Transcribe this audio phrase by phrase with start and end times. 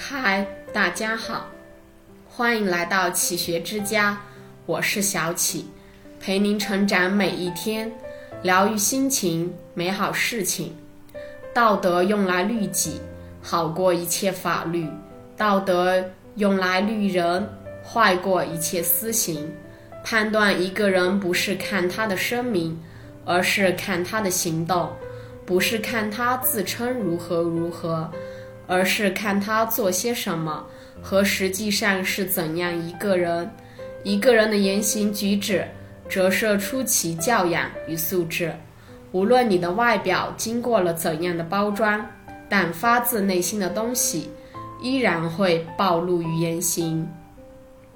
[0.00, 1.48] 嗨，大家好，
[2.28, 4.16] 欢迎来到启学之家，
[4.64, 5.66] 我是小启，
[6.20, 7.90] 陪您成长每一天，
[8.42, 10.72] 疗愈心情，美好事情。
[11.52, 13.00] 道德用来律己，
[13.42, 14.86] 好过一切法律；
[15.36, 16.02] 道德
[16.36, 17.48] 用来律人，
[17.84, 19.52] 坏过一切私刑。
[20.04, 22.80] 判断一个人不是看他的声明，
[23.24, 24.90] 而是看他的行动；
[25.44, 28.08] 不是看他自称如何如何。
[28.68, 30.66] 而是看他做些什么
[31.02, 33.50] 和实际上是怎样一个人，
[34.04, 35.66] 一个人的言行举止
[36.08, 38.54] 折射出其教养与素质。
[39.10, 42.06] 无论你的外表经过了怎样的包装，
[42.48, 44.30] 但发自内心的东西
[44.82, 47.08] 依然会暴露于言行。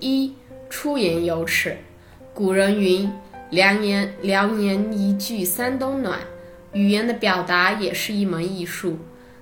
[0.00, 0.34] 一
[0.68, 1.78] 出言有尺，
[2.34, 3.10] 古人云
[3.50, 6.18] ：“良言良言一句三冬暖。”
[6.74, 8.98] 语言的表达也是一门艺术。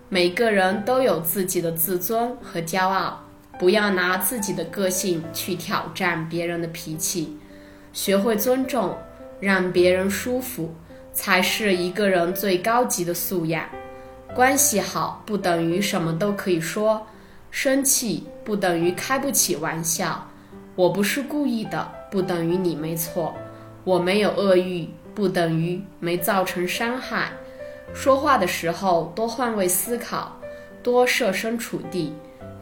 [0.08, 3.24] 每个人都有自己的自尊和骄傲，
[3.58, 7.36] 不要拿自己的个性去挑战别人的脾气。
[7.92, 8.96] 学会尊重，
[9.40, 10.72] 让别人舒服，
[11.12, 13.64] 才是一个人最高级的素养。
[14.32, 17.04] 关系好不等于什么都可以说，
[17.50, 20.28] 生气不等于开不起玩笑。
[20.76, 23.34] 我不是故意的，不等于你没错。
[23.82, 27.32] 我没有恶意，不等于没造成伤害。
[27.94, 30.36] 说话的时候多换位思考，
[30.82, 32.12] 多设身处地。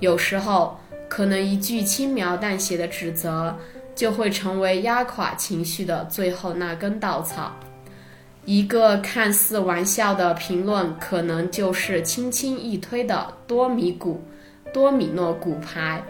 [0.00, 3.56] 有时候可能一句轻描淡写的指责，
[3.94, 7.52] 就会成为压垮情绪的最后那根稻草。
[8.44, 14.22] 一个看似玩笑的评论，可能就是轻轻一推的多米骨、
[14.72, 16.02] 多米诺骨牌。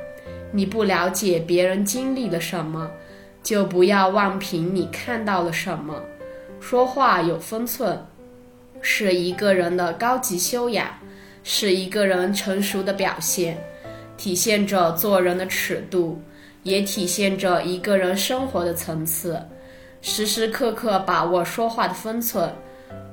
[0.50, 2.90] 你不了解别人经历了什么，
[3.42, 5.94] 就不要妄评你看到了什么。
[6.60, 8.04] 说话有分寸。
[8.86, 10.86] 是一个人的高级修养，
[11.42, 13.56] 是一个人成熟的表现，
[14.18, 16.20] 体现着做人的尺度，
[16.64, 19.42] 也体现着一个人生活的层次。
[20.02, 22.52] 时时刻刻把握说话的分寸，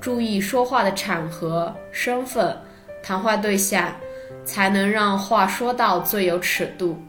[0.01, 2.53] 注意说话的场合、身份、
[3.01, 3.95] 谈话对象，
[4.43, 7.01] 才能让话说到最有尺度。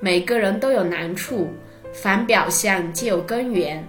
[0.00, 1.50] 每个人都有难处，
[1.92, 3.86] 凡表象皆有根源，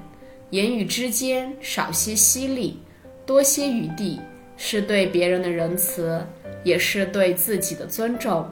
[0.50, 2.78] 言语之间少些犀利。
[3.26, 4.22] 多些余地，
[4.58, 6.26] 是对别人的仁慈，
[6.64, 8.46] 也是对自己的尊重。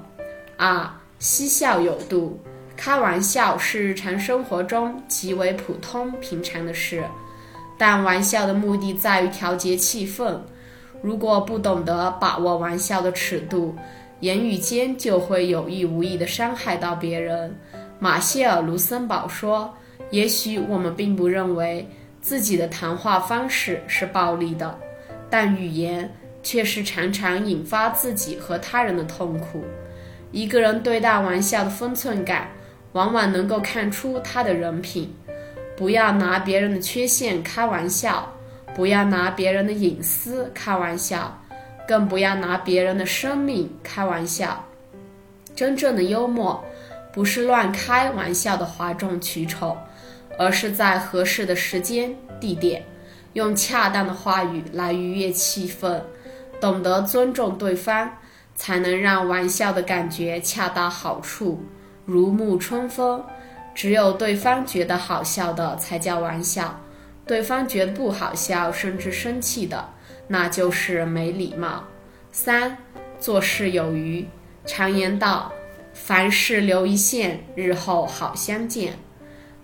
[0.55, 0.89] 二，
[1.19, 2.39] 嬉笑有度，
[2.77, 7.03] 开玩笑是日常生活中极为普通平常的事，
[7.77, 10.39] 但玩笑的目的在于调节气氛。
[11.01, 13.75] 如果不懂得把握玩笑的尺度，
[14.21, 17.59] 言语间就会有意无意地伤害到别人。
[17.99, 19.73] 马歇尔·卢森堡说
[20.11, 21.89] ：“也许我们并不认为。”
[22.21, 24.79] 自己的谈话方式是暴力的，
[25.29, 26.13] 但语言
[26.43, 29.63] 却是常常引发自己和他人的痛苦。
[30.31, 32.49] 一个人对待玩笑的分寸感，
[32.93, 35.13] 往往能够看出他的人品。
[35.75, 38.33] 不要拿别人的缺陷开玩笑，
[38.73, 41.41] 不要拿别人的隐私开玩笑，
[41.87, 44.65] 更不要拿别人的生命开玩笑。
[45.55, 46.63] 真正的幽默，
[47.11, 49.77] 不是乱开玩笑的哗众取宠。
[50.37, 52.83] 而是在合适的时间、地点，
[53.35, 56.01] 用恰当的话语来愉悦气氛，
[56.61, 58.09] 懂得尊重对方，
[58.55, 61.61] 才能让玩笑的感觉恰到好处，
[62.05, 63.21] 如沐春风。
[63.73, 66.79] 只有对方觉得好笑的才叫玩笑，
[67.27, 69.89] 对方觉得不好笑甚至生气的，
[70.29, 71.83] 那就是没礼貌。
[72.31, 72.77] 三，
[73.19, 74.25] 做事有余。
[74.65, 75.51] 常言道
[75.93, 78.93] ：“凡事留一线，日后好相见。”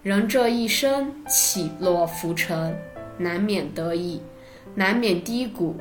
[0.04, 2.78] 人这一生起落浮沉，
[3.24, 4.22] 难免得意，
[4.76, 5.78] 难免低谷。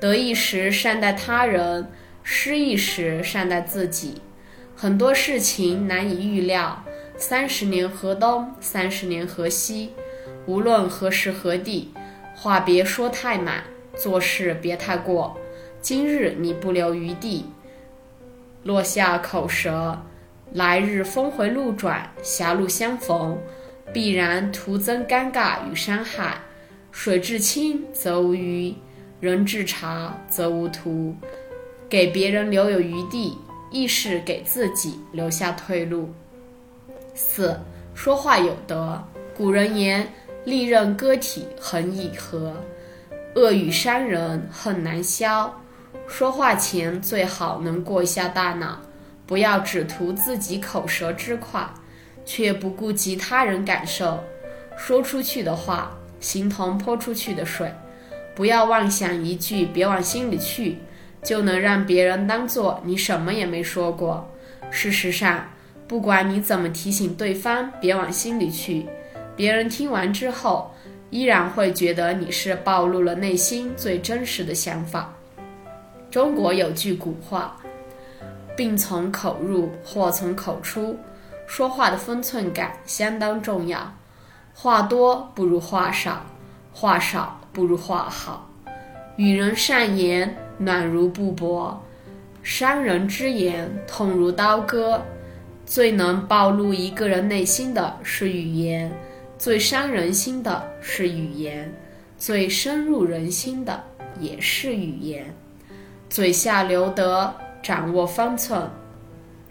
[0.00, 1.90] 得意时善待他人，
[2.22, 4.22] 失意时善待自己。
[4.74, 6.84] 很多事情难以预料，
[7.16, 9.90] 三十年河东，三十年河西。
[10.46, 11.92] 无论何时何地，
[12.34, 13.64] 话别说太满，
[13.94, 15.38] 做事别太过。
[15.82, 17.46] 今日你不留余地，
[18.62, 20.02] 落下口舌，
[20.52, 23.38] 来日峰回路转，狭路相逢。
[23.92, 26.42] 必然徒增尴尬与伤害。
[26.92, 28.74] 水至清则无鱼，
[29.20, 31.14] 人至察则无徒。
[31.88, 33.36] 给别人留有余地，
[33.70, 36.12] 亦是给自己留下退路。
[37.14, 37.58] 四
[37.94, 39.02] 说话有德。
[39.36, 40.06] 古人言
[40.44, 42.54] ：“利刃割体恒以和，
[43.34, 45.60] 恶语伤人恨难消。”
[46.06, 48.80] 说话前最好能过一下大脑，
[49.26, 51.68] 不要只图自己口舌之快。
[52.22, 54.22] 却不顾及他人感受，
[54.76, 57.72] 说出去的话形同泼出去的水。
[58.34, 60.78] 不要妄想一句“别往心里去”，
[61.22, 64.30] 就能让别人当做你什么也没说过。
[64.70, 65.50] 事实上，
[65.88, 68.86] 不管你怎么提醒对方别往心里去，
[69.34, 70.72] 别人听完之后
[71.10, 75.12] 依然会觉得你是暴露了内心最真实的想法。
[76.10, 77.56] 中国有句古话
[78.56, 80.96] ：“病从口入，祸从口出。”
[81.46, 83.92] 说话的分寸感相当重要，
[84.62, 86.26] 话多不如话少，
[86.70, 88.46] 话少不如话好。
[89.16, 91.74] 与人善言，暖如布帛；
[92.42, 95.02] 伤人之言，痛如刀割。
[95.64, 98.92] 最能暴露一个人内心的是语言，
[99.38, 101.74] 最伤人心的是语言，
[102.18, 103.82] 最深入人心的
[104.18, 105.34] 也是语言。
[106.10, 108.68] 嘴下留德，掌握分寸。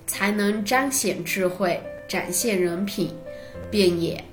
[0.06, 3.12] 才能彰显智慧，展现人品，
[3.72, 4.24] 便也